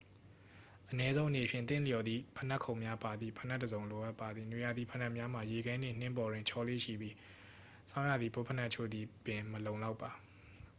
[0.89, 7.15] အနည်းဆုံးအနေဖြင့် သင့်လျော်သည့် ဖိနပ်ခုံများပါသည့် ဖိနပ်တစ်စုံ လိုအပ်ပါသည် နွေရာသီဖိနပ်များမှာ ရေခဲနှင့် နှင်းပေါ်တွင် ချော်လေ့ရှိပြီး
[7.91, 10.11] ဆောင်းရာသီ ဘွတ်ဖိနပ်အချို့သည်ပင် မလုံလောက်ပါ